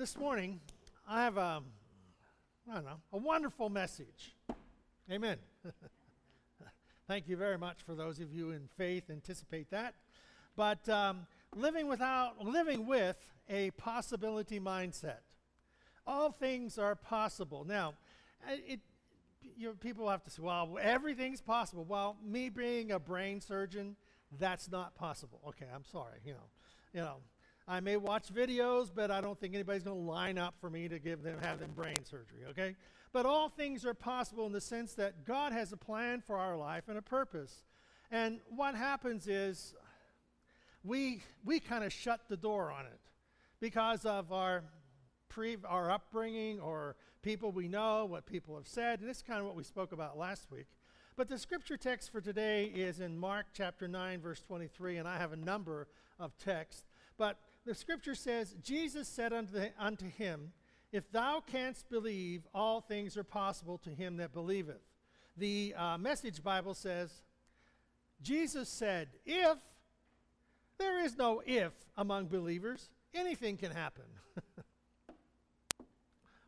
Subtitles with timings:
[0.00, 0.58] this morning,
[1.06, 1.60] I have a,
[2.70, 4.34] I don't know, a wonderful message.
[5.12, 5.36] Amen.
[7.06, 9.92] Thank you very much for those of you in faith anticipate that.
[10.56, 13.18] But um, living without, living with
[13.50, 15.20] a possibility mindset.
[16.06, 17.66] All things are possible.
[17.68, 17.92] Now,
[18.48, 18.80] it,
[19.54, 21.84] you know, people have to say, well, everything's possible.
[21.86, 23.96] Well, me being a brain surgeon,
[24.38, 25.42] that's not possible.
[25.48, 26.20] Okay, I'm sorry.
[26.24, 26.48] You know,
[26.94, 27.16] you know,
[27.70, 30.88] I may watch videos, but I don't think anybody's going to line up for me
[30.88, 32.74] to give them have them brain surgery, okay?
[33.12, 36.56] But all things are possible in the sense that God has a plan for our
[36.56, 37.62] life and a purpose.
[38.10, 39.72] And what happens is
[40.82, 42.98] we we kind of shut the door on it
[43.60, 44.64] because of our
[45.28, 49.38] pre our upbringing or people we know, what people have said, and this is kind
[49.38, 50.66] of what we spoke about last week.
[51.16, 55.18] But the scripture text for today is in Mark chapter 9 verse 23 and I
[55.18, 55.86] have a number
[56.18, 56.82] of texts,
[57.16, 57.38] but
[57.70, 60.50] the scripture says, Jesus said unto, the, unto him,
[60.90, 64.82] If thou canst believe, all things are possible to him that believeth.
[65.36, 67.22] The uh, Message Bible says,
[68.22, 69.56] Jesus said, If,
[70.78, 74.02] there is no if among believers, anything can happen.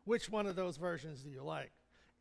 [0.03, 1.71] Which one of those versions do you like?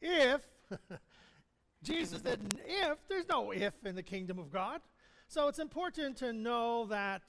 [0.00, 0.42] If,
[1.82, 4.80] Jesus said, if, there's no if in the kingdom of God.
[5.26, 7.22] So it's important to know that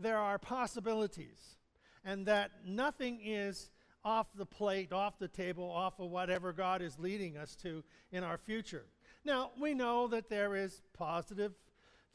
[0.00, 1.56] there are possibilities
[2.04, 3.70] and that nothing is
[4.04, 8.24] off the plate, off the table, off of whatever God is leading us to in
[8.24, 8.86] our future.
[9.24, 11.52] Now, we know that there is positive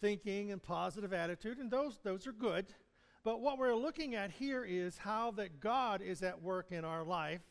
[0.02, 2.66] thinking and positive attitude, and those, those are good.
[3.24, 7.04] But what we're looking at here is how that God is at work in our
[7.04, 7.42] life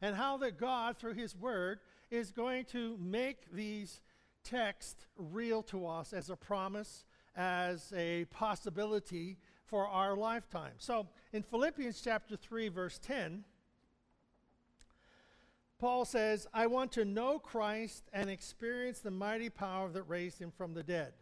[0.00, 4.00] and how that God, through His Word, is going to make these
[4.44, 10.72] texts real to us as a promise, as a possibility for our lifetime.
[10.78, 13.44] So in Philippians chapter 3, verse 10,
[15.78, 20.50] Paul says, I want to know Christ and experience the mighty power that raised him
[20.56, 21.12] from the dead.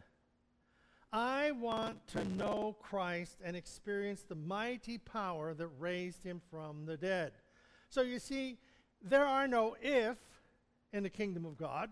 [1.13, 6.97] I want to know Christ and experience the mighty power that raised him from the
[6.97, 7.33] dead.
[7.89, 8.59] So you see,
[9.01, 10.17] there are no if
[10.93, 11.91] in the kingdom of God.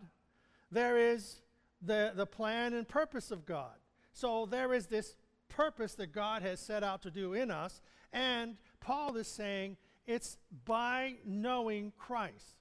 [0.70, 1.40] There is
[1.80, 3.74] the, the plan and purpose of God.
[4.12, 5.14] So there is this
[5.52, 7.80] purpose that God has set out to do in us.
[8.12, 9.76] And Paul is saying
[10.06, 12.56] it's by knowing Christ.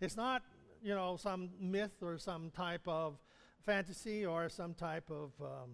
[0.00, 0.42] It's not,
[0.82, 3.18] you know, some myth or some type of
[3.64, 5.70] fantasy or some type of um,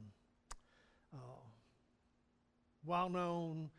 [1.15, 1.41] uh,
[2.85, 3.71] well known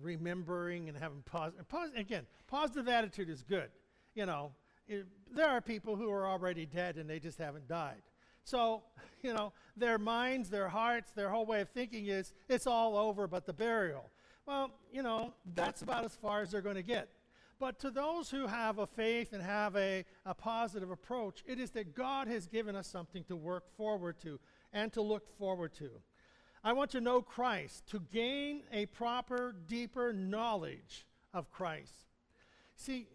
[0.00, 1.68] remembering and having positive.
[1.68, 3.70] Pos- again, positive attitude is good.
[4.14, 4.52] You know,
[4.88, 8.02] it, there are people who are already dead and they just haven't died.
[8.44, 8.82] So,
[9.22, 13.26] you know, their minds, their hearts, their whole way of thinking is it's all over
[13.26, 14.10] but the burial.
[14.46, 17.08] Well, you know, that's about as far as they're going to get.
[17.60, 21.70] But to those who have a faith and have a, a positive approach, it is
[21.72, 24.40] that God has given us something to work forward to
[24.72, 25.90] and to look forward to.
[26.64, 31.94] I want to know Christ, to gain a proper, deeper knowledge of Christ.
[32.76, 33.08] See,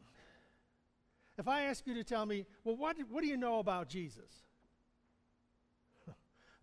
[1.38, 4.45] if I ask you to tell me, well, what, what do you know about Jesus?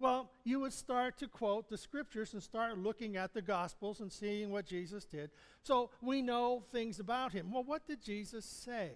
[0.02, 4.10] Well, you would start to quote the scriptures and start looking at the gospels and
[4.10, 5.30] seeing what Jesus did.
[5.62, 7.52] So we know things about him.
[7.52, 8.94] Well, what did Jesus say?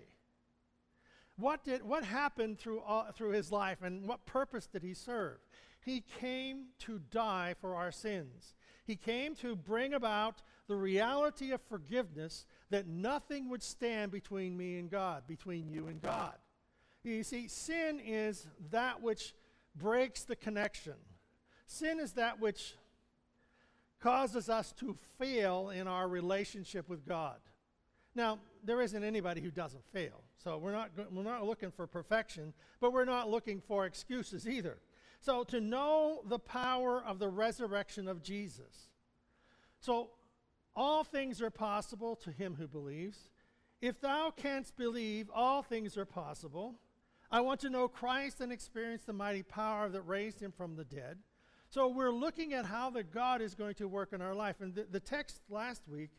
[1.37, 5.39] What, did, what happened through, all, through his life and what purpose did he serve?
[5.81, 8.57] He came to die for our sins.
[8.85, 14.81] He came to bring about the reality of forgiveness that nothing would stand between me
[14.81, 16.35] and God, between you and God.
[17.05, 19.35] You see, sin is that which
[19.79, 20.95] breaks the connection.
[21.67, 22.75] Sin is that which
[24.01, 27.39] causes us to fail in our relationship with God.
[28.15, 30.23] Now, there isn't anybody who doesn't fail.
[30.43, 34.79] So we're not, we're not looking for perfection, but we're not looking for excuses either.
[35.21, 38.91] So to know the power of the resurrection of Jesus.
[39.81, 40.11] So
[40.75, 43.31] all things are possible to him who believes.
[43.81, 46.77] If thou canst believe, all things are possible.
[47.31, 50.85] I want to know Christ and experience the mighty power that raised him from the
[50.85, 51.19] dead.
[51.69, 54.61] So we're looking at how that God is going to work in our life.
[54.61, 56.11] And the, the text last week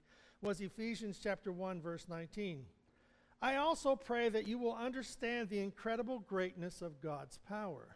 [0.41, 2.65] was Ephesians chapter 1 verse 19.
[3.41, 7.95] I also pray that you will understand the incredible greatness of God's power.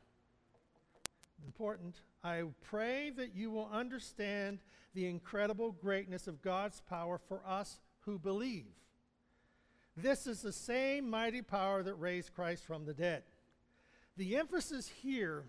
[1.46, 1.96] Important.
[2.24, 4.60] I pray that you will understand
[4.94, 8.68] the incredible greatness of God's power for us who believe.
[9.97, 13.23] This is the same mighty power that raised Christ from the dead.
[14.17, 15.45] The emphasis here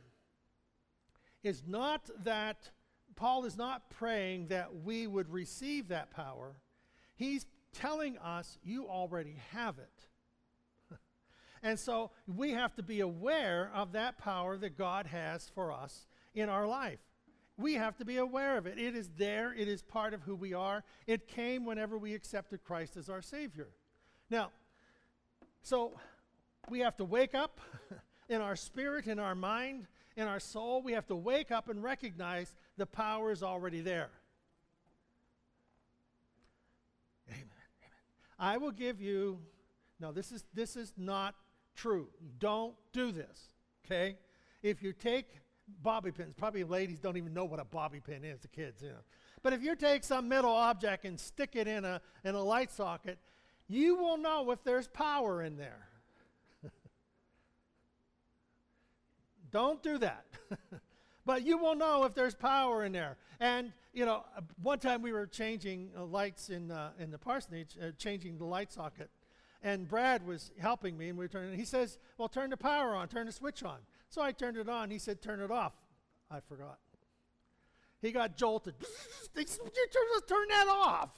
[1.43, 2.71] is not that
[3.17, 6.57] Paul is not praying that we would receive that power.
[7.15, 10.97] He's telling us you already have it.
[11.63, 16.07] and so we have to be aware of that power that God has for us
[16.35, 17.01] in our life.
[17.59, 18.79] We have to be aware of it.
[18.79, 20.83] It is there, it is part of who we are.
[21.07, 23.69] It came whenever we accepted Christ as our Savior.
[24.33, 24.49] Now,
[25.61, 25.93] so
[26.71, 27.61] we have to wake up
[28.31, 29.87] in our spirit, in our mind,
[30.17, 30.81] in our soul.
[30.81, 34.09] We have to wake up and recognize the power is already there.
[37.29, 37.45] Amen.
[38.39, 39.39] I will give you,
[40.01, 41.35] no, this is, this is not
[41.77, 42.09] true.
[42.39, 43.51] Don't do this,
[43.85, 44.17] okay?
[44.63, 45.27] If you take
[45.83, 48.89] bobby pins, probably ladies don't even know what a bobby pin is, the kids, you
[48.89, 49.05] know.
[49.43, 52.71] But if you take some metal object and stick it in a, in a light
[52.71, 53.19] socket,
[53.73, 55.89] you will know if there's power in there.
[59.51, 60.27] don't do that.
[61.25, 63.17] but you will know if there's power in there.
[63.41, 64.25] And, you know,
[64.63, 68.45] one time we were changing uh, lights in, uh, in the parsonage, uh, changing the
[68.45, 69.11] light socket.
[69.63, 71.59] And Brad was helping me, and we were turning.
[71.59, 73.79] He says, Well, turn the power on, turn the switch on.
[74.09, 74.91] So I turned it on.
[74.91, 75.73] He said, Turn it off.
[76.31, 76.79] I forgot.
[78.01, 78.75] He got jolted.
[79.35, 81.11] turn that off.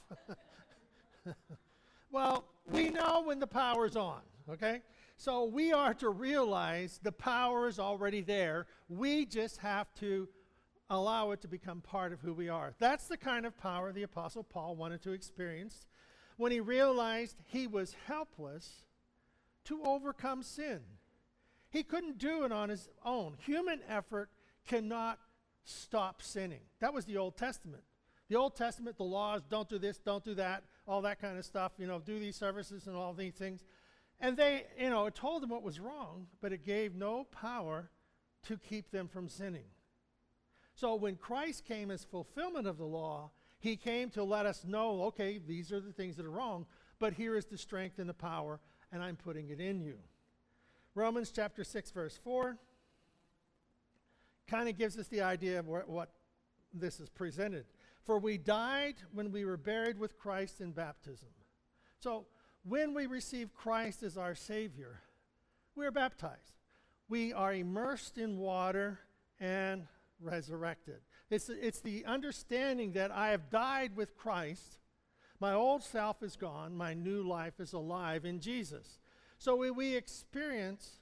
[2.15, 4.81] Well, we know when the power's on, okay?
[5.17, 8.67] So we are to realize the power is already there.
[8.87, 10.29] We just have to
[10.89, 12.73] allow it to become part of who we are.
[12.79, 15.87] That's the kind of power the Apostle Paul wanted to experience
[16.37, 18.85] when he realized he was helpless
[19.65, 20.79] to overcome sin.
[21.69, 23.35] He couldn't do it on his own.
[23.45, 24.29] Human effort
[24.65, 25.19] cannot
[25.65, 26.61] stop sinning.
[26.79, 27.83] That was the Old Testament.
[28.29, 31.45] The Old Testament, the laws, don't do this, don't do that, all that kind of
[31.45, 33.63] stuff, you know, do these services and all these things.
[34.19, 37.89] And they, you know, it told them what was wrong, but it gave no power
[38.43, 39.65] to keep them from sinning.
[40.75, 45.03] So when Christ came as fulfillment of the law, he came to let us know,
[45.05, 46.65] okay, these are the things that are wrong,
[46.99, 48.59] but here is the strength and the power,
[48.91, 49.95] and I'm putting it in you.
[50.93, 52.57] Romans chapter 6, verse 4
[54.47, 56.09] kind of gives us the idea of what, what
[56.73, 57.65] this is presented.
[58.05, 61.29] For we died when we were buried with Christ in baptism.
[61.99, 62.27] So
[62.63, 65.01] when we receive Christ as our Savior,
[65.75, 66.53] we are baptized.
[67.09, 68.99] We are immersed in water
[69.39, 69.87] and
[70.19, 71.01] resurrected.
[71.29, 74.79] It's, it's the understanding that I have died with Christ.
[75.39, 76.75] My old self is gone.
[76.75, 78.99] My new life is alive in Jesus.
[79.37, 80.99] So we, we experience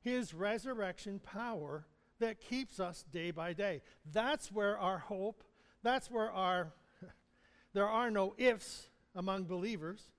[0.00, 1.86] his resurrection power
[2.18, 3.82] that keeps us day by day.
[4.12, 5.44] That's where our hope,
[5.82, 6.72] that's where our,
[7.72, 10.10] there are no ifs among believers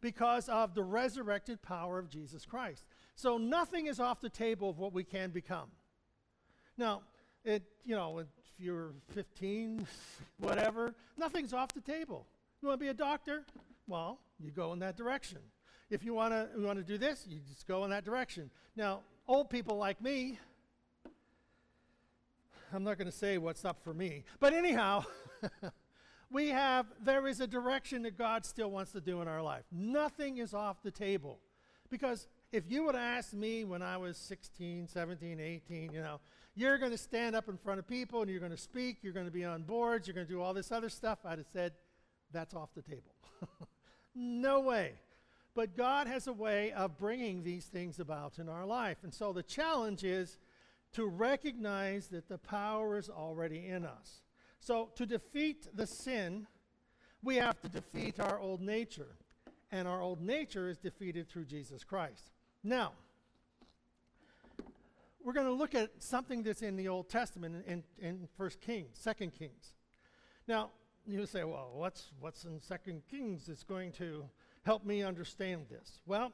[0.00, 2.84] because of the resurrected power of Jesus Christ.
[3.14, 5.70] So nothing is off the table of what we can become.
[6.76, 7.02] Now,
[7.44, 8.26] it, you know, if
[8.58, 9.86] you're 15,
[10.38, 12.26] whatever, nothing's off the table.
[12.60, 13.44] You want to be a doctor?
[13.86, 15.38] Well, you go in that direction.
[15.90, 18.50] If you want to you want to do this, you just go in that direction.
[18.76, 20.38] Now, old people like me,
[22.72, 25.04] I'm not going to say what's up for me, but anyhow,
[26.30, 29.64] we have, there is a direction that God still wants to do in our life.
[29.72, 31.38] Nothing is off the table.
[31.90, 36.20] Because if you would have asked me when I was 16, 17, 18, you know,
[36.54, 39.12] you're going to stand up in front of people and you're going to speak, you're
[39.12, 41.46] going to be on boards, you're going to do all this other stuff, I'd have
[41.52, 41.72] said,
[42.32, 43.14] that's off the table.
[44.14, 44.94] no way.
[45.54, 48.98] But God has a way of bringing these things about in our life.
[49.02, 50.36] And so the challenge is
[50.92, 54.22] to recognize that the power is already in us.
[54.60, 56.46] So, to defeat the sin,
[57.22, 59.16] we have to defeat our old nature.
[59.70, 62.30] And our old nature is defeated through Jesus Christ.
[62.64, 62.92] Now,
[65.22, 68.98] we're going to look at something that's in the Old Testament in, in, in Kings,
[68.98, 69.74] Second Kings.
[70.46, 70.70] Now,
[71.06, 74.24] you say, well, what's, what's in Second Kings that's going to
[74.64, 76.00] help me understand this?
[76.06, 76.32] Well,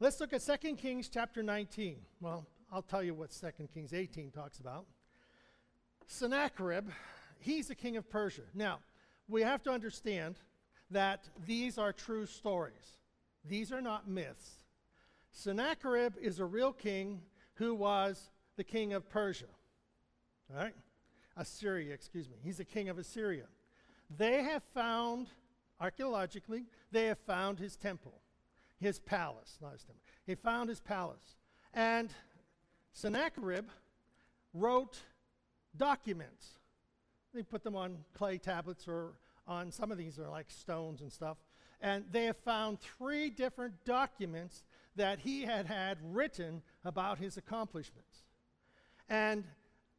[0.00, 1.96] let's look at Second Kings chapter 19.
[2.20, 4.86] Well, I'll tell you what Second Kings 18 talks about.
[6.06, 6.88] Sennacherib
[7.38, 8.42] he's the king of Persia.
[8.54, 8.80] Now,
[9.28, 10.38] we have to understand
[10.90, 12.98] that these are true stories.
[13.44, 14.64] These are not myths.
[15.32, 17.20] Sennacherib is a real king
[17.54, 19.46] who was the king of Persia.
[20.50, 20.74] All right?
[21.36, 22.36] Assyria, excuse me.
[22.42, 23.44] He's the king of Assyria.
[24.16, 25.28] They have found,
[25.80, 28.20] archaeologically, they have found his temple,
[28.78, 30.02] his palace, not his temple.
[30.24, 31.36] He found his palace.
[31.74, 32.10] And
[32.96, 33.66] Sennacherib
[34.54, 34.98] wrote
[35.76, 36.56] documents
[37.36, 39.12] they put them on clay tablets or
[39.46, 41.36] on some of these are like stones and stuff.
[41.82, 44.64] And they have found three different documents
[44.96, 48.22] that he had had written about his accomplishments.
[49.10, 49.44] And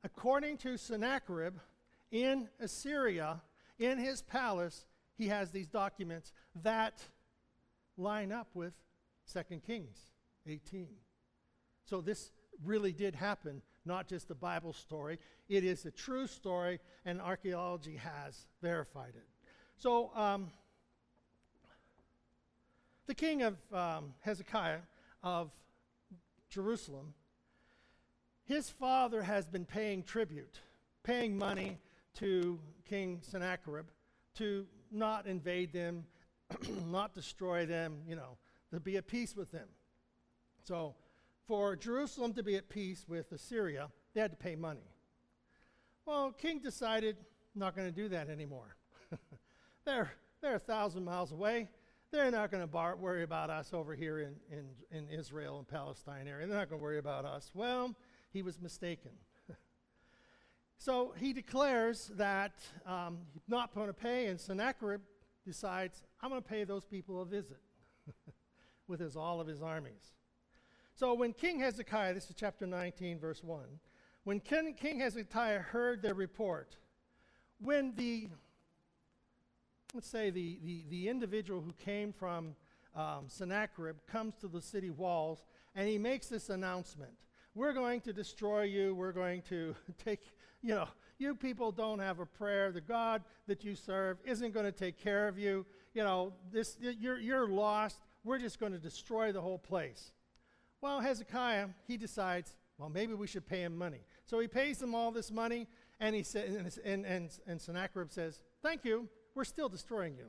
[0.04, 1.54] according to Sennacherib,
[2.10, 3.42] in Assyria,
[3.78, 4.86] in his palace,
[5.16, 7.04] he has these documents that
[7.98, 8.74] line up with
[9.32, 9.98] 2 Kings
[10.48, 10.88] 18.
[11.86, 12.32] So this
[12.66, 15.20] really did happen, not just a Bible story.
[15.50, 19.28] It is a true story, and archaeology has verified it.
[19.78, 20.52] So, um,
[23.06, 24.80] the king of um, Hezekiah
[25.24, 25.52] of
[26.50, 27.14] Jerusalem,
[28.44, 30.60] his father has been paying tribute,
[31.04, 31.78] paying money
[32.16, 33.86] to King Sennacherib
[34.36, 36.06] to not invade them,
[36.88, 38.38] not destroy them, you know,
[38.72, 39.68] to be at peace with them.
[40.64, 40.96] So,
[41.48, 44.92] for Jerusalem to be at peace with Assyria, they had to pay money.
[46.06, 47.18] Well, King decided
[47.56, 48.76] not going to do that anymore.
[49.86, 50.12] they're,
[50.42, 51.70] they're a thousand miles away.
[52.12, 55.68] They're not going to bar- worry about us over here in, in, in Israel and
[55.68, 56.48] Palestine area.
[56.48, 57.52] They're not going to worry about us.
[57.54, 57.96] Well,
[58.32, 59.12] he was mistaken.
[60.78, 62.54] so he declares that
[62.86, 65.02] um, he's not going to pay, and Sennacherib
[65.46, 67.60] decides, I'm going to pay those people a visit
[68.88, 70.14] with his, all of his armies.
[70.98, 73.62] So when King Hezekiah, this is chapter 19, verse 1,
[74.24, 76.76] when King, King Hezekiah heard their report,
[77.60, 78.30] when the,
[79.94, 82.56] let's say, the, the, the individual who came from
[82.96, 87.14] um, Sennacherib comes to the city walls and he makes this announcement
[87.54, 88.96] We're going to destroy you.
[88.96, 90.22] We're going to take,
[90.64, 90.88] you know,
[91.20, 92.72] you people don't have a prayer.
[92.72, 95.64] The God that you serve isn't going to take care of you.
[95.94, 98.00] You know, this, you're, you're lost.
[98.24, 100.12] We're just going to destroy the whole place.
[100.82, 104.02] Well, Hezekiah, he decides, well, maybe we should pay him money.
[104.26, 105.68] So he pays them all this money,
[106.00, 110.28] and he sa- and, and, and, and Sennacherib says, Thank you, we're still destroying you.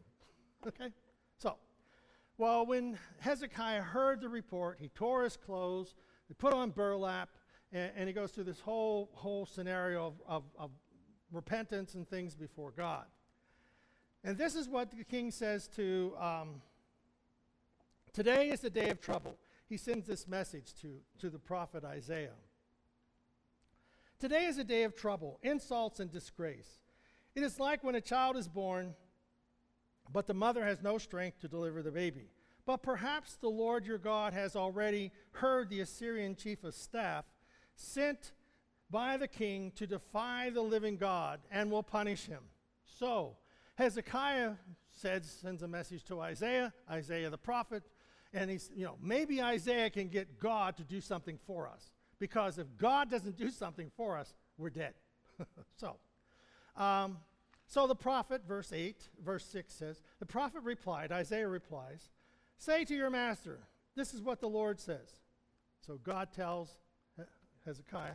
[0.67, 0.93] okay?
[1.37, 1.57] So,
[2.39, 5.95] well, when Hezekiah heard the report, he tore his clothes,
[6.29, 7.31] he put on burlap,
[7.73, 10.71] and, and he goes through this whole, whole scenario of, of, of
[11.33, 13.05] repentance and things before God.
[14.25, 16.63] And this is what the king says to um,
[18.13, 19.37] Today is the day of trouble
[19.69, 22.37] he sends this message to, to the prophet Isaiah.
[24.19, 26.81] Today is a day of trouble, insults, and disgrace.
[27.35, 28.95] It is like when a child is born,
[30.13, 32.31] but the mother has no strength to deliver the baby.
[32.67, 37.27] But perhaps the Lord your God has already heard the Assyrian chief of staff
[37.77, 38.33] sent
[38.91, 42.43] by the king to defy the living God and will punish him.
[42.85, 43.37] So,
[43.77, 44.55] Hezekiah
[44.91, 47.85] sends a message to Isaiah, Isaiah the prophet,
[48.39, 51.91] and he's, you know, maybe Isaiah can get God to do something for us.
[52.21, 54.95] Because if God doesn't do something for us, we're dead.
[55.77, 55.97] so,
[56.77, 57.19] um,
[57.67, 62.11] so the prophet, verse 8, verse 6 says, The prophet replied, Isaiah replies,
[62.59, 63.59] Say to your master,
[63.97, 65.17] this is what the Lord says.
[65.85, 66.79] So God tells
[67.65, 68.15] Hezekiah,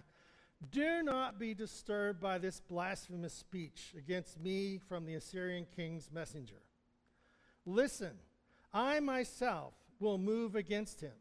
[0.71, 6.61] Do not be disturbed by this blasphemous speech against me from the Assyrian king's messenger.
[7.65, 8.13] Listen,
[8.73, 11.13] I myself will move against him.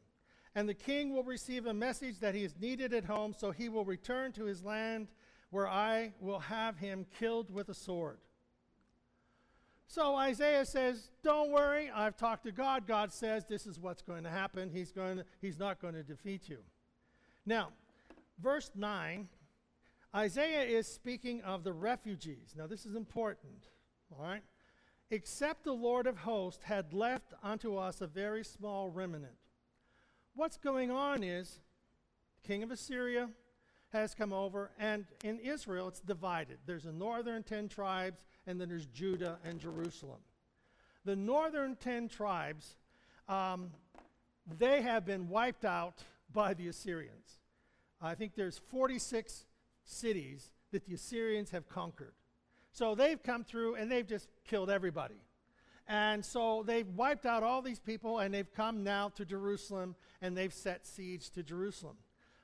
[0.55, 3.69] And the king will receive a message that he is needed at home, so he
[3.69, 5.09] will return to his land
[5.51, 8.19] where I will have him killed with a sword.
[9.87, 12.87] So Isaiah says, Don't worry, I've talked to God.
[12.87, 14.71] God says this is what's going to happen.
[14.73, 16.59] He's, going to, he's not going to defeat you.
[17.45, 17.69] Now,
[18.43, 19.29] verse 9,
[20.15, 22.55] Isaiah is speaking of the refugees.
[22.57, 23.69] Now, this is important,
[24.11, 24.43] all right?
[25.13, 29.35] Except the Lord of hosts had left unto us a very small remnant.
[30.35, 31.61] What's going on is
[32.43, 33.29] the king of Assyria
[33.93, 36.57] has come over, and in Israel it's divided.
[36.65, 40.21] There's the northern 10 tribes, and then there's Judah and Jerusalem.
[41.05, 42.77] The northern 10 tribes,
[43.29, 43.71] um,
[44.59, 47.39] they have been wiped out by the Assyrians.
[48.01, 49.45] I think there's 46
[49.85, 52.15] cities that the Assyrians have conquered.
[52.73, 55.21] So they've come through and they've just killed everybody.
[55.87, 60.37] And so they've wiped out all these people and they've come now to Jerusalem and
[60.37, 61.97] they've set siege to Jerusalem.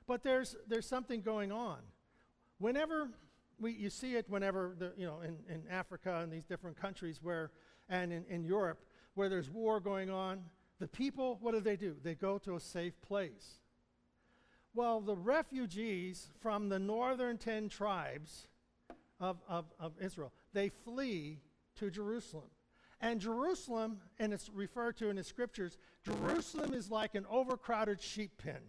[0.05, 1.79] But there's, there's something going on.
[2.59, 3.09] Whenever
[3.59, 7.19] we, you see it whenever, the, you know, in, in Africa and these different countries
[7.21, 7.51] where,
[7.89, 8.79] and in, in Europe,
[9.15, 10.43] where there's war going on,
[10.79, 11.95] the people, what do they do?
[12.03, 13.59] They go to a safe place.
[14.75, 18.47] Well, the refugees from the northern 10 tribes
[19.19, 20.31] of, of, of Israel.
[20.53, 21.39] They flee
[21.75, 22.49] to Jerusalem.
[23.01, 28.31] And Jerusalem, and it's referred to in the scriptures, Jerusalem is like an overcrowded sheep
[28.37, 28.61] pen.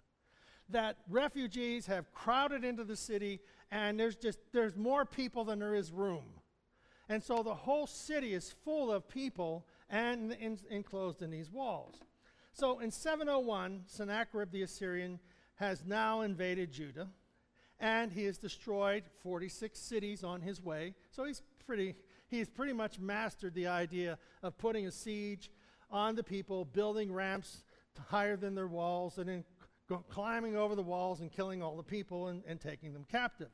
[0.70, 5.74] that refugees have crowded into the city, and there's just there's more people than there
[5.74, 6.24] is room.
[7.08, 11.96] And so the whole city is full of people and in, enclosed in these walls.
[12.52, 15.18] So in 701, Sennacherib the Assyrian
[15.56, 17.08] has now invaded Judah
[17.80, 20.94] and he has destroyed 46 cities on his way.
[21.10, 21.96] So he's pretty,
[22.28, 25.50] he's pretty much mastered the idea of putting a siege
[25.90, 27.64] on the people, building ramps
[28.08, 29.44] higher than their walls, and then
[30.08, 33.50] climbing over the walls and killing all the people and, and taking them captive.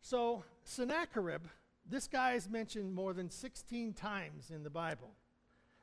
[0.00, 1.42] So, Sennacherib,
[1.88, 5.10] this guy is mentioned more than 16 times in the Bible.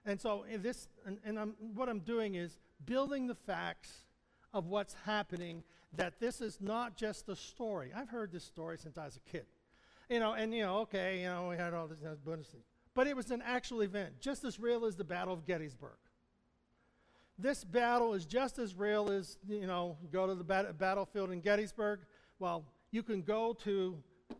[0.05, 3.91] And so, in this, and, and I'm, what I'm doing is building the facts
[4.53, 7.91] of what's happening, that this is not just a story.
[7.95, 9.45] I've heard this story since I was a kid.
[10.09, 12.07] You know, and, you know, okay, you know, we had all this, you
[12.93, 15.97] but it was an actual event, just as real as the Battle of Gettysburg.
[17.37, 21.39] This battle is just as real as, you know, go to the bat- battlefield in
[21.39, 22.01] Gettysburg.
[22.39, 23.97] Well, you can go to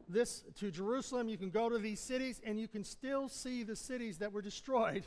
[0.07, 3.75] this to Jerusalem, you can go to these cities, and you can still see the
[3.75, 5.05] cities that were destroyed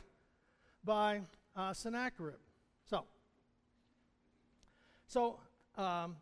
[0.83, 1.21] by
[1.55, 2.39] uh, Sennacherib.
[5.07, 5.39] So,
[5.77, 6.15] um,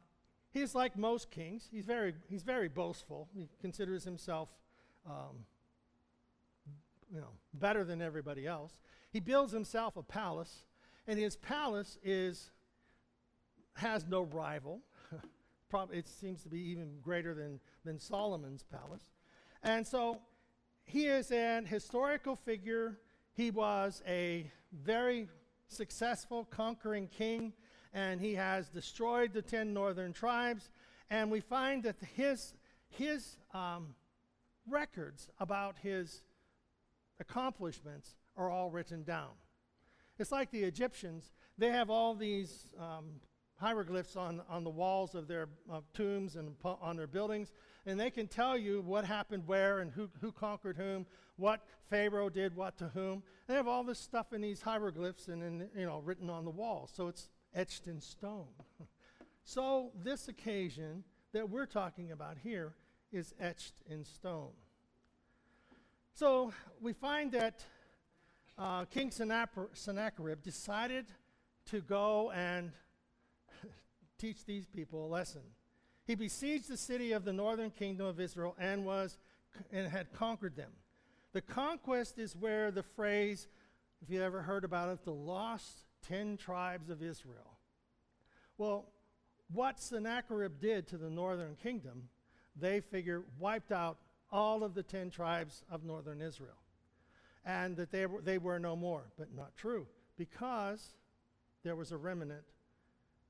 [0.52, 1.68] he's like most kings.
[1.72, 3.28] He's very, he's very boastful.
[3.36, 4.50] He considers himself,
[5.06, 5.46] um,
[7.14, 8.74] you know, better than everybody else.
[9.12, 10.66] He builds himself a palace,
[11.08, 12.52] and his palace is
[13.76, 14.82] has no rival.
[15.92, 19.06] It seems to be even greater than, than Solomon's palace.
[19.64, 20.20] And so
[20.86, 23.00] he is an historical figure.
[23.34, 25.30] He was a very
[25.68, 27.54] successful conquering king
[27.94, 30.70] and he has destroyed the 10 northern tribes.
[31.10, 32.54] And we find that his,
[32.90, 33.96] his um,
[34.68, 36.24] records about his
[37.20, 39.30] accomplishments are all written down.
[40.18, 43.06] It's like the Egyptians, they have all these um,
[43.56, 45.50] hieroglyphs on, on the walls of their
[45.94, 47.52] tombs and on their buildings,
[47.86, 52.30] and they can tell you what happened where and who, who conquered whom, what Pharaoh
[52.30, 53.24] did what to whom.
[53.48, 56.52] They have all this stuff in these hieroglyphs and in, you know, written on the
[56.52, 56.92] walls.
[56.96, 58.48] So it's etched in stone.
[59.44, 62.74] so, this occasion that we're talking about here
[63.12, 64.52] is etched in stone.
[66.14, 67.64] So, we find that
[68.58, 71.06] uh, King Sennacherib decided
[71.68, 72.72] to go and
[74.18, 75.42] teach these people a lesson.
[76.06, 79.18] He besieged the city of the northern kingdom of Israel and was
[79.72, 80.72] and had conquered them.
[81.34, 83.48] The conquest is where the phrase,
[84.02, 87.58] if you ever heard about it, the lost 10 tribes of Israel.
[88.58, 88.86] Well,
[89.52, 92.10] what Sennacherib did to the northern kingdom,
[92.56, 93.98] they figure wiped out
[94.32, 96.58] all of the 10 tribes of northern Israel.
[97.46, 99.04] And that they were, they were no more.
[99.18, 99.86] But not true,
[100.18, 100.96] because
[101.64, 102.44] there was a remnant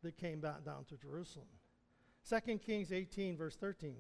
[0.04, 1.48] that came back down to Jerusalem.
[2.30, 3.96] 2 Kings 18, verse 13.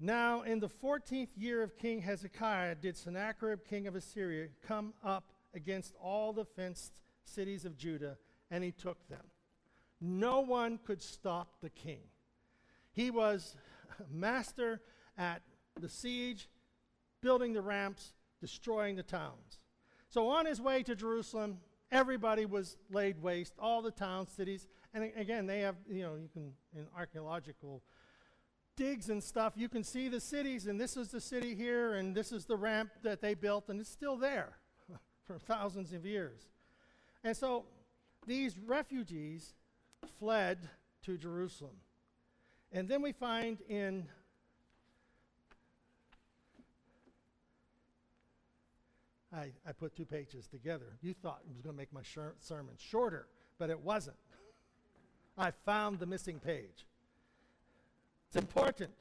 [0.00, 5.24] Now, in the 14th year of King Hezekiah, did Sennacherib, king of Assyria, come up
[5.54, 8.18] against all the fenced cities of Judah,
[8.50, 9.24] and he took them.
[10.00, 12.02] No one could stop the king.
[12.92, 13.56] He was
[14.12, 14.80] master
[15.16, 15.42] at
[15.80, 16.48] the siege,
[17.20, 19.60] building the ramps, destroying the towns.
[20.08, 21.58] So on his way to Jerusalem,
[21.90, 24.68] everybody was laid waste, all the towns, cities.
[24.92, 27.82] And again, they have, you know, you can, in archaeological
[28.76, 32.14] digs and stuff, you can see the cities, and this is the city here, and
[32.14, 34.58] this is the ramp that they built, and it's still there
[35.26, 36.48] for thousands of years.
[37.24, 37.64] And so
[38.26, 39.54] these refugees
[40.18, 40.58] fled
[41.04, 41.76] to Jerusalem.
[42.70, 44.06] And then we find in
[49.34, 50.96] I, I put two pages together.
[51.02, 52.02] You thought it was going to make my
[52.38, 53.26] sermon shorter,
[53.58, 54.16] but it wasn't.
[55.36, 56.86] I found the missing page.
[58.28, 58.92] It's important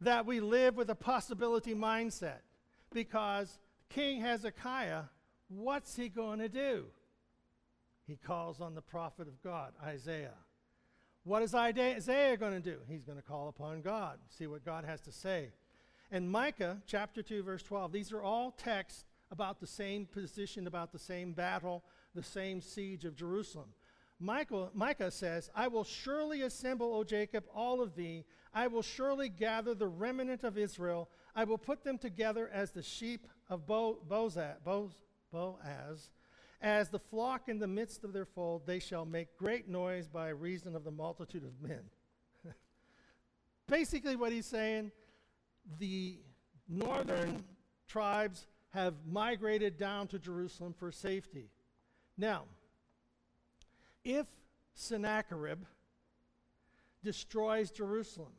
[0.00, 2.40] that we live with a possibility mindset
[2.92, 5.02] because King Hezekiah,
[5.48, 6.86] what's he going to do?
[8.08, 10.34] he calls on the prophet of God, Isaiah.
[11.24, 12.78] What is Isaiah going to do?
[12.88, 15.50] He's going to call upon God, see what God has to say.
[16.10, 20.90] And Micah chapter 2, verse 12, these are all texts about the same position, about
[20.90, 21.84] the same battle,
[22.14, 23.68] the same siege of Jerusalem.
[24.18, 28.24] Michael, Micah says, I will surely assemble, O Jacob, all of thee.
[28.54, 31.10] I will surely gather the remnant of Israel.
[31.36, 34.38] I will put them together as the sheep of Bo- Boaz,
[35.32, 36.10] Boaz
[36.60, 40.28] as the flock in the midst of their fold, they shall make great noise by
[40.30, 41.82] reason of the multitude of men.
[43.68, 44.90] Basically, what he's saying,
[45.78, 46.18] the
[46.68, 47.44] northern
[47.86, 51.48] tribes have migrated down to Jerusalem for safety.
[52.16, 52.44] Now,
[54.04, 54.26] if
[54.74, 55.60] Sennacherib
[57.04, 58.32] destroys Jerusalem,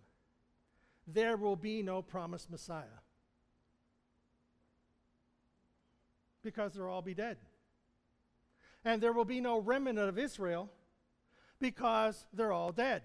[1.08, 2.84] there will be no promised Messiah.
[6.44, 7.38] Because they'll all be dead
[8.86, 10.70] and there will be no remnant of Israel
[11.60, 13.04] because they're all dead.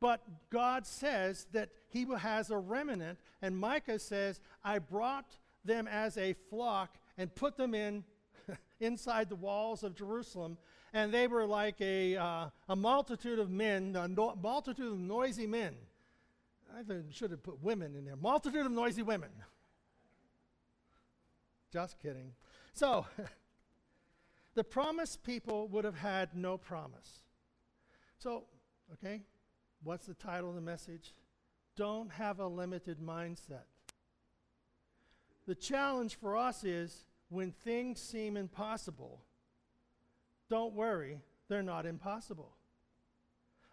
[0.00, 6.18] But God says that He has a remnant, and Micah says, I brought them as
[6.18, 8.04] a flock and put them in
[8.80, 10.58] inside the walls of Jerusalem,
[10.92, 15.46] and they were like a, uh, a multitude of men, a no- multitude of noisy
[15.46, 15.74] men.
[16.76, 18.16] I should have put women in there.
[18.16, 19.30] Multitude of noisy women.
[21.72, 22.32] Just kidding.
[22.74, 23.06] So,
[24.54, 27.22] the promised people would have had no promise.
[28.18, 28.44] So,
[28.94, 29.22] okay,
[29.84, 31.14] what's the title of the message?
[31.76, 33.66] Don't have a limited mindset.
[35.46, 39.20] The challenge for us is when things seem impossible,
[40.50, 42.56] don't worry, they're not impossible.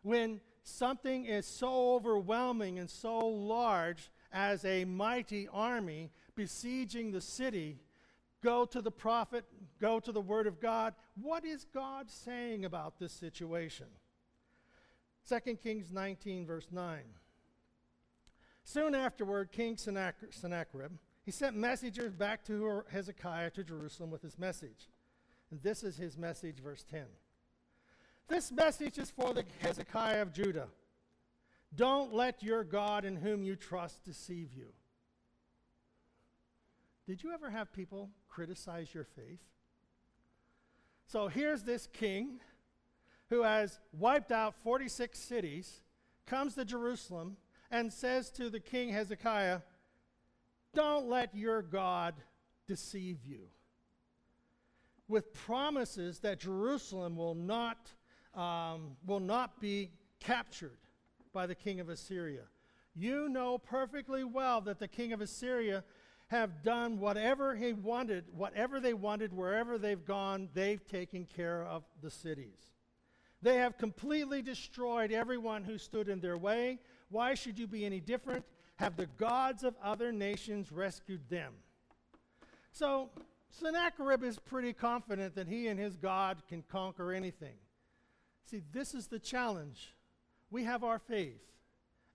[0.04, 7.80] When something is so overwhelming and so large as a mighty army besieging the city,
[8.44, 9.46] go to the prophet,
[9.80, 10.94] go to the word of God.
[11.16, 13.88] What is God saying about this situation?
[15.28, 17.00] 2 Kings 19, verse 9.
[18.64, 20.92] Soon afterward, King Sennacherib,
[21.24, 24.90] he sent messengers back to Hezekiah to Jerusalem with his message.
[25.52, 27.06] And this is his message, verse 10.
[28.28, 30.68] This message is for the Hezekiah of Judah.
[31.76, 34.68] Don't let your God in whom you trust deceive you.
[37.08, 39.40] Did you ever have people criticize your faith?
[41.08, 42.40] So here's this king
[43.30, 45.82] who has wiped out 46 cities,
[46.26, 47.38] comes to Jerusalem,
[47.72, 49.62] and says to the king Hezekiah,
[50.74, 52.16] Don't let your God
[52.68, 53.48] deceive you.
[55.08, 57.92] With promises that Jerusalem will not,
[58.36, 60.78] um, will not be captured
[61.34, 62.44] by the king of Assyria.
[62.94, 65.84] You know perfectly well that the king of Assyria
[66.32, 71.84] have done whatever he wanted, whatever they wanted, wherever they've gone, they've taken care of
[72.02, 72.72] the cities.
[73.42, 76.80] They have completely destroyed everyone who stood in their way.
[77.10, 78.46] Why should you be any different?
[78.78, 81.52] Have the gods of other nations rescued them?
[82.72, 83.10] So,
[83.50, 87.56] Sennacherib is pretty confident that he and his God can conquer anything.
[88.46, 89.94] See, this is the challenge.
[90.50, 91.42] We have our faith,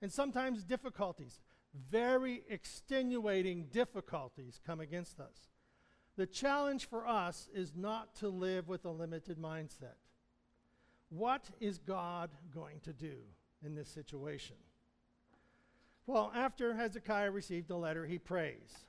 [0.00, 1.38] and sometimes difficulties
[1.90, 5.48] very extenuating difficulties come against us.
[6.16, 9.96] The challenge for us is not to live with a limited mindset.
[11.10, 13.16] What is God going to do
[13.64, 14.56] in this situation?
[16.06, 18.84] Well, after Hezekiah received the letter, he prays.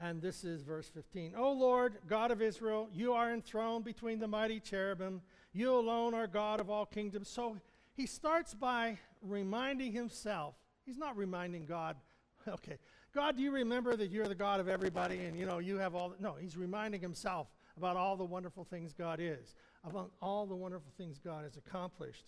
[0.00, 1.34] And this is verse 15.
[1.36, 5.20] O Lord, God of Israel, you are enthroned between the mighty cherubim.
[5.52, 7.28] You alone are God of all kingdoms.
[7.28, 7.56] So
[7.94, 10.54] he starts by reminding himself
[10.88, 11.96] He's not reminding God,
[12.48, 12.78] okay,
[13.14, 15.94] God, do you remember that you're the God of everybody and you know you have
[15.94, 17.46] all no, he's reminding himself
[17.76, 22.24] about all the wonderful things God is, about all the wonderful things God has accomplished.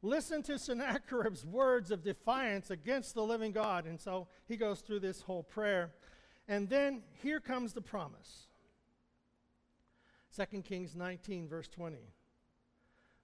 [0.00, 3.84] Listen to Sennacherib's words of defiance against the living God.
[3.84, 5.92] And so he goes through this whole prayer.
[6.48, 8.46] And then here comes the promise.
[10.34, 11.98] 2 Kings 19, verse 20.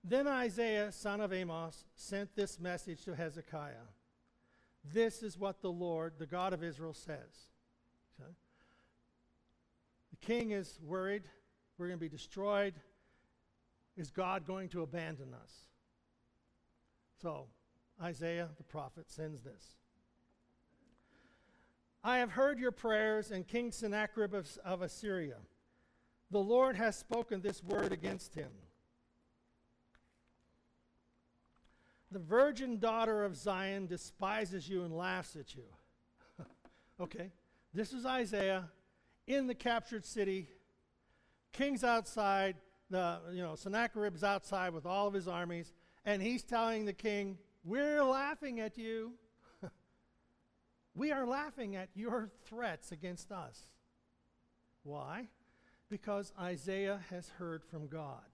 [0.05, 3.89] Then Isaiah, son of Amos, sent this message to Hezekiah
[4.93, 7.49] this is what the Lord, the God of Israel, says.
[8.21, 8.31] Okay?
[10.11, 11.25] The king is worried.
[11.77, 12.75] We're going to be destroyed.
[13.97, 15.53] Is God going to abandon us?
[17.21, 17.47] So,
[18.01, 19.77] Isaiah the prophet sends this.
[22.05, 25.39] I have heard your prayers, and King Sennacherib of, of Assyria.
[26.31, 28.51] The Lord has spoken this word against him.
[32.11, 35.65] The virgin daughter of Zion despises you and laughs at you.
[37.01, 37.33] okay,
[37.75, 38.71] this is Isaiah
[39.27, 40.49] in the captured city.
[41.53, 42.57] King's outside,
[42.91, 45.73] the you know Sennacherib's outside with all of his armies,
[46.07, 49.13] and he's telling the king, "We're laughing at you.
[50.95, 53.61] we are laughing at your threats against us."
[54.83, 55.29] Why?
[55.91, 58.25] Because Isaiah has heard from God.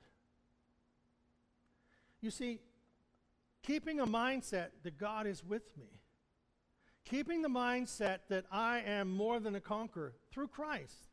[2.20, 2.60] You see,
[3.64, 5.86] Keeping a mindset that God is with me.
[7.06, 11.08] Keeping the mindset that I am more than a conqueror through Christ.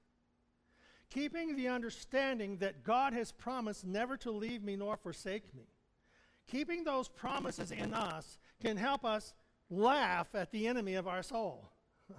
[1.10, 5.64] Keeping the understanding that God has promised never to leave me nor forsake me.
[6.48, 9.34] Keeping those promises in us can help us
[9.70, 11.72] laugh at the enemy of our soul.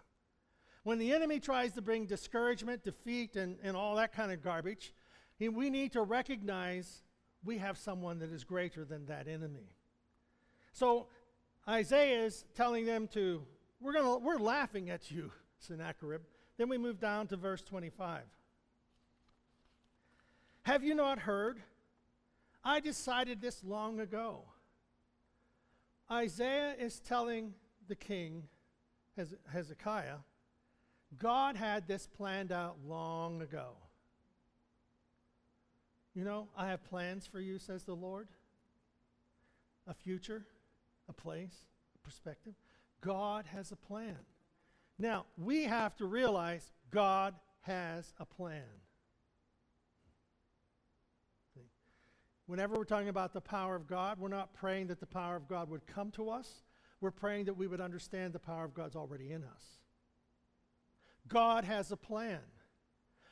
[0.82, 4.94] when the enemy tries to bring discouragement, defeat, and, and all that kind of garbage,
[5.38, 7.02] we need to recognize
[7.44, 9.74] we have someone that is greater than that enemy.
[10.72, 11.06] So
[11.68, 13.42] Isaiah is telling them to,
[13.80, 16.22] we're, gonna, we're laughing at you, Sennacherib.
[16.58, 18.22] Then we move down to verse 25.
[20.62, 21.60] Have you not heard?
[22.64, 24.44] I decided this long ago.
[26.10, 27.54] Isaiah is telling
[27.88, 28.44] the king,
[29.52, 30.18] Hezekiah,
[31.18, 33.70] God had this planned out long ago.
[36.14, 38.28] You know, I have plans for you, says the Lord.
[39.86, 40.44] A future,
[41.08, 42.54] a place, a perspective.
[43.00, 44.16] God has a plan.
[44.98, 48.62] Now, we have to realize God has a plan.
[52.46, 55.48] Whenever we're talking about the power of God, we're not praying that the power of
[55.48, 56.62] God would come to us.
[57.00, 59.62] We're praying that we would understand the power of God's already in us.
[61.28, 62.40] God has a plan.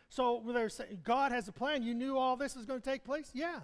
[0.09, 1.83] So they're saying, God has a plan.
[1.83, 3.31] You knew all this was going to take place?
[3.33, 3.61] Yeah.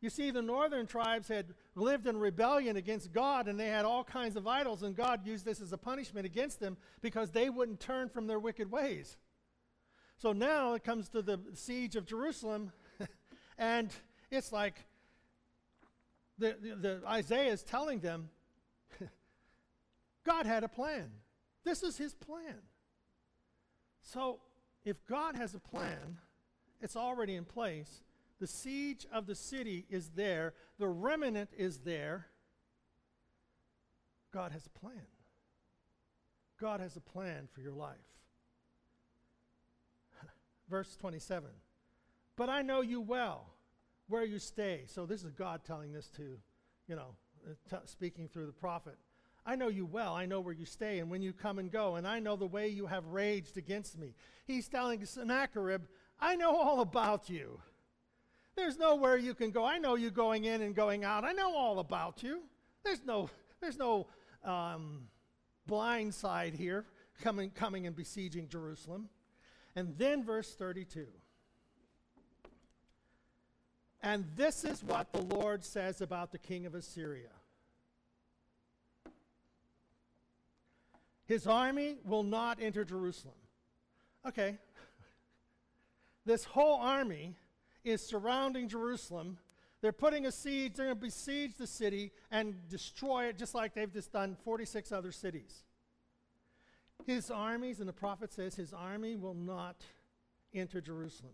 [0.00, 4.02] You see, the northern tribes had lived in rebellion against God and they had all
[4.02, 7.80] kinds of idols, and God used this as a punishment against them because they wouldn't
[7.80, 9.18] turn from their wicked ways.
[10.16, 12.72] So now it comes to the siege of Jerusalem,
[13.58, 13.90] and
[14.30, 14.86] it's like
[16.38, 18.30] the, the, the Isaiah is telling them
[20.24, 21.10] God had a plan.
[21.64, 22.56] This is his plan.
[24.02, 24.40] So
[24.84, 26.18] if God has a plan,
[26.80, 28.02] it's already in place.
[28.40, 32.26] The siege of the city is there, the remnant is there.
[34.32, 35.06] God has a plan.
[36.58, 37.96] God has a plan for your life.
[40.70, 41.50] Verse 27
[42.36, 43.46] But I know you well,
[44.08, 44.84] where you stay.
[44.86, 46.38] So this is God telling this to,
[46.88, 47.14] you know,
[47.68, 48.96] t- speaking through the prophet.
[49.44, 50.14] I know you well.
[50.14, 52.46] I know where you stay and when you come and go, and I know the
[52.46, 54.14] way you have raged against me.
[54.46, 55.82] He's telling Sennacherib,
[56.18, 57.60] I know all about you.
[58.60, 59.64] There's nowhere you can go.
[59.64, 61.24] I know you going in and going out.
[61.24, 62.42] I know all about you.
[62.84, 64.06] There's no, there's no
[64.44, 65.08] um,
[65.66, 66.84] blind side here
[67.22, 69.08] coming, coming and besieging Jerusalem.
[69.74, 71.06] And then verse 32.
[74.02, 77.30] And this is what the Lord says about the king of Assyria.
[81.24, 83.34] His army will not enter Jerusalem.
[84.28, 84.58] Okay.
[86.26, 87.34] This whole army
[87.84, 89.38] is surrounding Jerusalem.
[89.80, 93.74] They're putting a siege, they're going to besiege the city and destroy it just like
[93.74, 95.64] they've just done 46 other cities.
[97.06, 99.82] His armies, and the prophet says, his army will not
[100.52, 101.32] enter Jerusalem.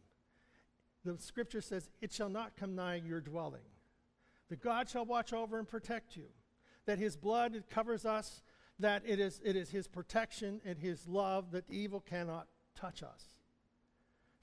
[1.04, 3.62] The scripture says, It shall not come nigh your dwelling.
[4.48, 6.26] The God shall watch over and protect you,
[6.86, 8.42] that his blood covers us
[8.78, 13.35] that it is, it is his protection and his love that evil cannot touch us.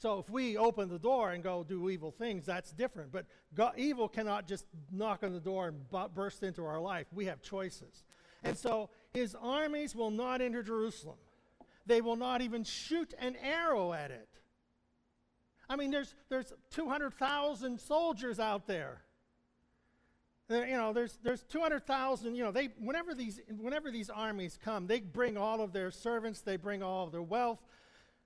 [0.03, 3.13] So if we open the door and go do evil things, that's different.
[3.13, 7.07] But God, evil cannot just knock on the door and bu- burst into our life.
[7.13, 8.03] We have choices.
[8.43, 11.15] And so his armies will not enter Jerusalem.
[11.85, 14.27] They will not even shoot an arrow at it.
[15.69, 19.03] I mean, there's, there's 200,000 soldiers out there.
[20.49, 24.85] There, you know, there's, there's 200,000, you know, they, whenever, these, whenever these armies come,
[24.85, 27.63] they bring all of their servants, they bring all of their wealth,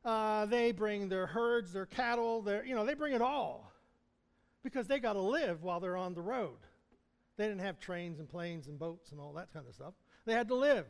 [0.08, 3.74] uh, they bring their herds, their cattle, their, you know, they bring it all
[4.63, 6.56] because they got to live while they're on the road.
[7.36, 9.93] They didn't have trains and planes and boats and all that kind of stuff.
[10.26, 10.86] They had to live.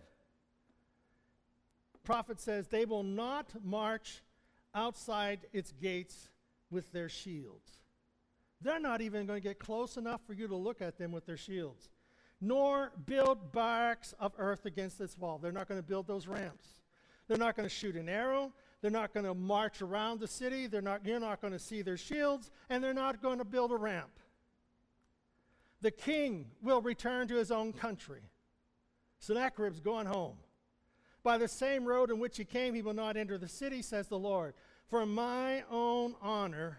[2.03, 4.21] Prophet says they will not march
[4.75, 6.29] outside its gates
[6.69, 7.79] with their shields.
[8.61, 11.25] They're not even going to get close enough for you to look at them with
[11.25, 11.89] their shields.
[12.39, 15.39] Nor build barracks of earth against this wall.
[15.39, 16.67] They're not going to build those ramps.
[17.27, 18.53] They're not going to shoot an arrow.
[18.81, 20.67] They're not going to march around the city.
[20.67, 23.71] They're not, you're not going to see their shields, and they're not going to build
[23.71, 24.11] a ramp.
[25.81, 28.21] The king will return to his own country.
[29.19, 30.37] Sennacherib's going home.
[31.23, 34.07] By the same road in which he came, he will not enter the city, says
[34.07, 34.53] the Lord.
[34.87, 36.77] For my own honor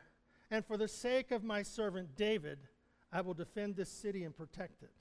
[0.51, 2.59] and for the sake of my servant David,
[3.13, 4.93] I will defend this city and protect it.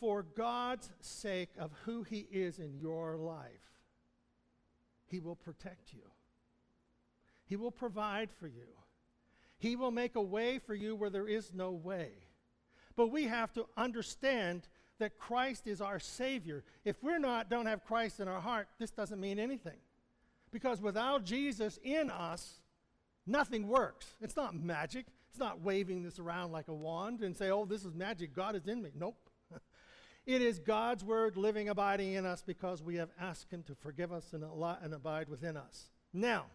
[0.00, 3.73] For God's sake of who He is in your life,
[5.14, 6.10] He will protect you.
[7.46, 8.66] He will provide for you.
[9.58, 12.08] He will make a way for you where there is no way.
[12.96, 14.66] But we have to understand
[14.98, 16.64] that Christ is our Savior.
[16.84, 19.78] If we're not, don't have Christ in our heart, this doesn't mean anything.
[20.50, 22.60] Because without Jesus in us,
[23.26, 24.06] Nothing works.
[24.20, 25.06] It's not magic.
[25.30, 28.34] It's not waving this around like a wand and say, oh, this is magic.
[28.34, 28.90] God is in me.
[28.94, 29.16] Nope.
[30.26, 34.12] It is God's word living, abiding in us because we have asked Him to forgive
[34.12, 35.90] us and, and abide within us.
[36.12, 36.46] Now,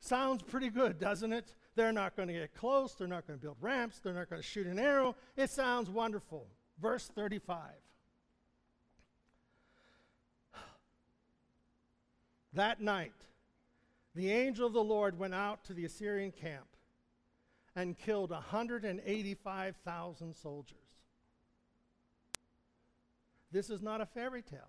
[0.00, 1.54] sounds pretty good, doesn't it?
[1.74, 2.94] They're not going to get close.
[2.94, 3.98] They're not going to build ramps.
[3.98, 5.14] They're not going to shoot an arrow.
[5.36, 6.46] It sounds wonderful.
[6.80, 7.58] Verse 35.
[12.54, 13.12] That night,
[14.14, 16.66] the angel of the Lord went out to the Assyrian camp
[17.76, 20.87] and killed 185,000 soldiers.
[23.50, 24.60] This is not a fairy tale.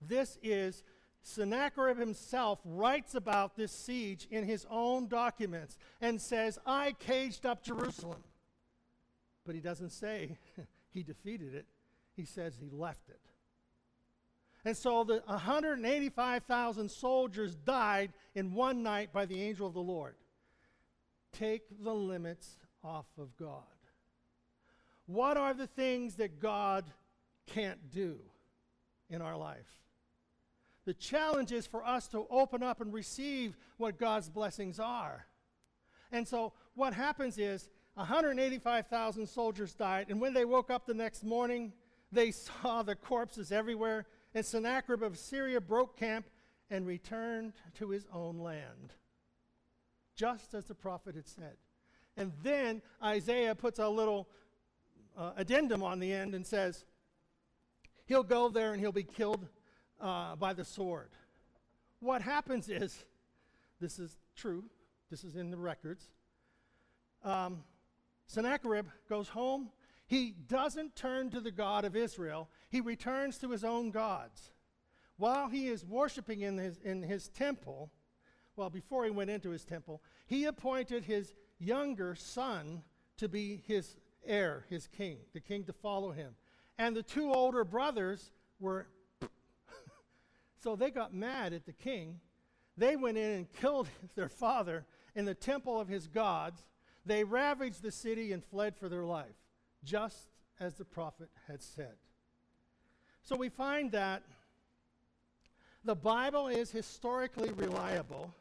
[0.00, 0.82] This is
[1.22, 7.62] Sennacherib himself writes about this siege in his own documents and says, I caged up
[7.64, 8.22] Jerusalem.
[9.44, 10.38] But he doesn't say
[10.90, 11.66] he defeated it,
[12.14, 13.20] he says he left it.
[14.64, 20.14] And so the 185,000 soldiers died in one night by the angel of the Lord.
[21.32, 23.62] Take the limits off of God.
[25.06, 26.84] What are the things that God
[27.46, 28.18] can't do
[29.08, 29.80] in our life?
[30.84, 35.26] The challenge is for us to open up and receive what God's blessings are.
[36.12, 41.24] And so what happens is 185,000 soldiers died, and when they woke up the next
[41.24, 41.72] morning,
[42.12, 42.30] they
[42.62, 46.26] saw the corpses everywhere, and Sennacherib of Syria broke camp
[46.70, 48.94] and returned to his own land,
[50.14, 51.56] just as the prophet had said.
[52.16, 54.28] And then Isaiah puts a little
[55.16, 56.84] uh, addendum on the end and says,
[58.06, 59.46] He'll go there and he'll be killed
[60.00, 61.10] uh, by the sword.
[62.00, 63.04] What happens is,
[63.80, 64.64] this is true,
[65.10, 66.04] this is in the records.
[67.24, 67.64] Um,
[68.26, 69.70] Sennacherib goes home.
[70.06, 74.52] He doesn't turn to the God of Israel, he returns to his own gods.
[75.16, 77.90] While he is worshiping in his, in his temple,
[78.54, 82.82] well, before he went into his temple, he appointed his younger son
[83.16, 86.34] to be his heir, his king, the king to follow him.
[86.78, 88.86] And the two older brothers were,
[90.62, 92.20] so they got mad at the king.
[92.76, 94.84] They went in and killed their father
[95.14, 96.64] in the temple of his gods.
[97.04, 99.36] They ravaged the city and fled for their life,
[99.84, 101.94] just as the prophet had said.
[103.22, 104.22] So we find that
[105.84, 108.34] the Bible is historically reliable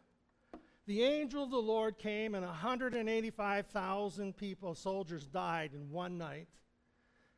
[0.87, 6.47] the angel of the Lord came, and 185,000 people, soldiers, died in one night.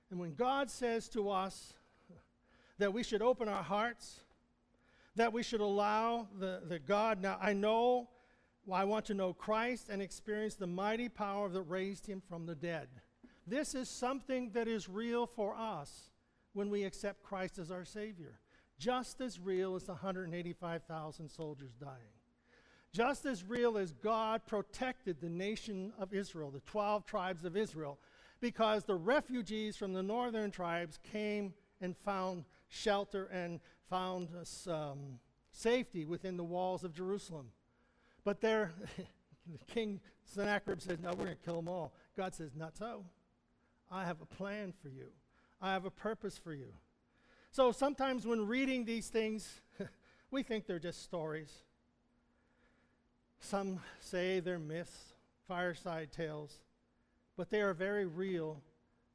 [0.10, 1.74] And when God says to us
[2.78, 4.22] that we should open our hearts,
[5.15, 8.08] that we should allow the, the God, now I know,
[8.65, 12.46] well, I want to know Christ and experience the mighty power that raised him from
[12.46, 12.88] the dead.
[13.46, 16.12] This is something that is real for us
[16.54, 18.39] when we accept Christ as our Savior,
[18.78, 22.17] just as real as the 185,000 soldiers dying.
[22.93, 28.00] Just as real as God protected the nation of Israel, the 12 tribes of Israel,
[28.39, 34.30] because the refugees from the northern tribes came and found shelter and found
[34.67, 35.19] um,
[35.52, 37.47] safety within the walls of Jerusalem.
[38.23, 38.73] But there,
[39.67, 41.93] King Sennacherib says, No, we're going to kill them all.
[42.15, 43.06] God says, Not so.
[43.89, 45.08] I have a plan for you,
[45.62, 46.73] I have a purpose for you.
[47.52, 49.62] So sometimes when reading these things,
[50.32, 51.52] we think they're just stories.
[53.39, 55.13] Some say they're myths,
[55.47, 56.60] fireside tales,
[57.38, 58.62] but they are very real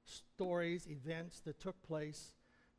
[0.04, 2.32] stories, events that took place,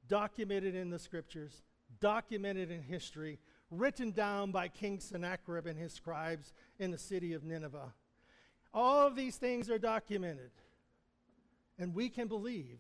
[0.08, 1.62] documented in the scriptures,
[2.00, 7.44] documented in history, written down by King Sennacherib and his scribes in the city of
[7.44, 7.94] Nineveh.
[8.74, 10.52] All of these things are documented,
[11.78, 12.80] and we can believe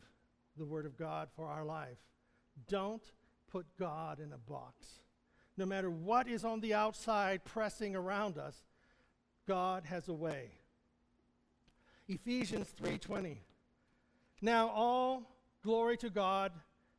[0.57, 1.99] the Word of God for our life.
[2.67, 3.03] Don't
[3.51, 5.01] put God in a box
[5.57, 8.63] no matter what is on the outside pressing around us,
[9.47, 10.51] God has a way.
[12.13, 13.39] Ephesians 3:20.
[14.41, 16.51] Now all glory to God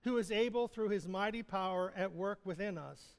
[0.03, 3.17] who is able through his mighty power at work within us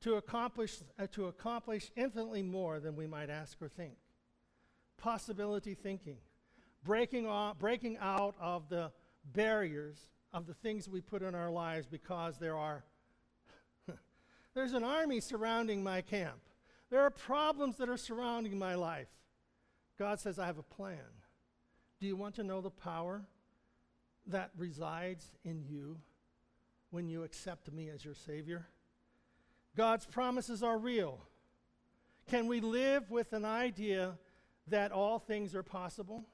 [0.00, 3.96] to accomplish uh, to accomplish infinitely more than we might ask or think.
[4.98, 6.18] Possibility thinking.
[6.84, 8.92] Breaking, off, breaking out of the
[9.24, 12.84] barriers of the things we put in our lives because there are
[14.54, 16.40] there's an army surrounding my camp.
[16.90, 19.08] There are problems that are surrounding my life.
[19.98, 21.17] God says, I have a plan.
[22.00, 23.22] Do you want to know the power
[24.26, 25.98] that resides in you
[26.90, 28.68] when you accept me as your Savior?
[29.76, 31.20] God's promises are real.
[32.28, 34.18] Can we live with an idea
[34.68, 36.24] that all things are possible?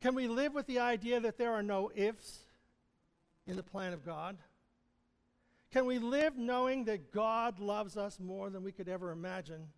[0.00, 2.38] Can we live with the idea that there are no ifs
[3.46, 4.38] in the plan of God?
[5.72, 9.68] Can we live knowing that God loves us more than we could ever imagine?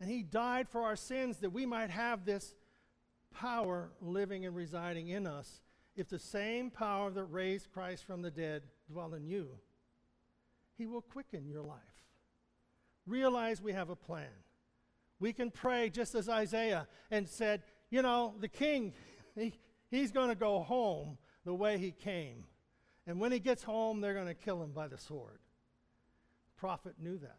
[0.00, 2.54] And He died for our sins that we might have this
[3.34, 5.60] power living and residing in us.
[5.96, 9.50] If the same power that raised Christ from the dead dwell in you,
[10.78, 11.78] He will quicken your life.
[13.06, 14.26] Realize we have a plan.
[15.20, 18.92] We can pray just as Isaiah and said, you know, the king,
[19.36, 19.54] he,
[19.90, 22.44] he's going to go home the way he came.
[23.06, 25.38] And when he gets home, they're going to kill him by the sword.
[26.56, 27.38] Prophet knew that.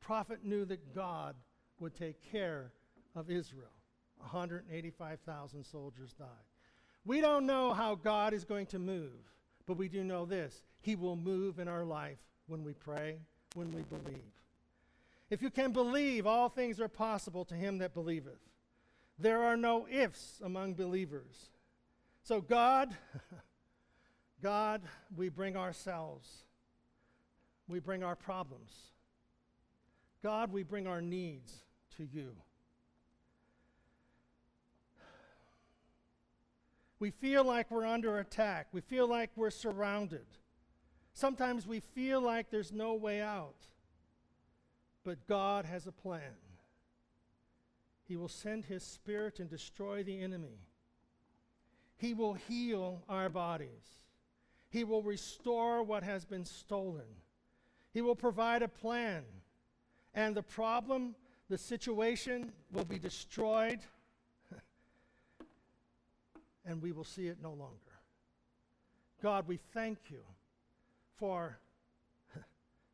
[0.00, 1.34] Prophet knew that God
[1.80, 2.72] would take care
[3.16, 3.72] of Israel.
[4.20, 6.26] 185,000 soldiers died.
[7.04, 9.12] We don't know how God is going to move,
[9.66, 13.18] but we do know this He will move in our life when we pray,
[13.54, 14.40] when we believe.
[15.30, 18.40] If you can believe, all things are possible to him that believeth.
[19.18, 21.50] There are no ifs among believers.
[22.24, 22.96] So, God,
[24.42, 24.82] God,
[25.16, 26.28] we bring ourselves,
[27.68, 28.72] we bring our problems.
[30.22, 31.62] God, we bring our needs
[31.96, 32.32] to you.
[37.00, 38.68] We feel like we're under attack.
[38.72, 40.26] We feel like we're surrounded.
[41.14, 43.66] Sometimes we feel like there's no way out.
[45.02, 46.36] But God has a plan.
[48.06, 50.58] He will send His Spirit and destroy the enemy.
[51.96, 54.04] He will heal our bodies.
[54.68, 57.06] He will restore what has been stolen.
[57.92, 59.24] He will provide a plan.
[60.14, 61.14] And the problem,
[61.48, 63.80] the situation will be destroyed
[66.64, 67.76] and we will see it no longer.
[69.22, 70.22] God, we thank you
[71.16, 71.58] for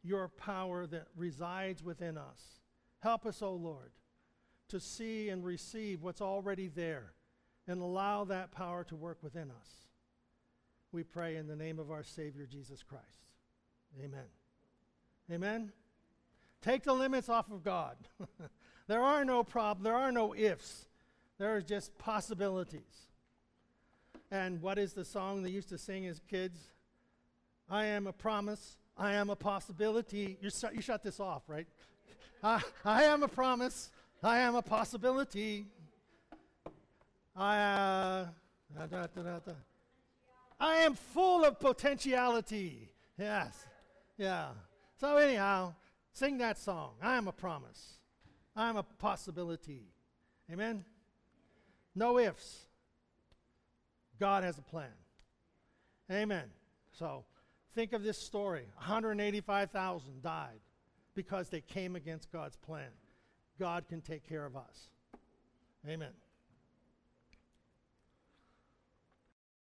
[0.03, 2.61] your power that resides within us.
[3.01, 3.93] Help us, O oh Lord,
[4.69, 7.13] to see and receive what's already there
[7.69, 9.71] and allow that power to work within us.
[10.93, 13.05] We pray in the name of our Savior, Jesus Christ.
[14.03, 14.27] Amen.
[15.31, 15.73] Amen.
[16.63, 17.97] Take the limits off of God.
[18.89, 20.87] there are no problems, there are no ifs,
[21.39, 23.07] there are just possibilities.
[24.31, 26.59] And what is the song they used to sing as kids?
[27.71, 28.77] I am a promise.
[28.97, 30.39] I am a possibility.
[30.41, 31.67] You, you shut this off, right?
[32.43, 33.91] I, I am a promise.
[34.23, 35.67] I am a possibility.
[37.35, 38.27] I, uh,
[38.75, 39.53] da, da, da,
[40.59, 42.89] I am full of potentiality.
[43.19, 43.65] Yes.
[44.17, 44.49] Yeah.
[44.99, 45.75] So, anyhow,
[46.13, 46.93] sing that song.
[47.03, 47.99] I am a promise.
[48.55, 49.83] I am a possibility.
[50.51, 50.85] Amen?
[51.95, 52.66] No ifs.
[54.19, 54.91] God has a plan.
[56.11, 56.45] Amen.
[56.93, 57.25] So
[57.75, 60.61] think of this story 185,000 died
[61.15, 62.91] because they came against God's plan.
[63.59, 64.89] God can take care of us.
[65.89, 66.13] Amen.